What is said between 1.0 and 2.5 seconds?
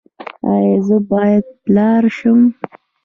باید پلار شم؟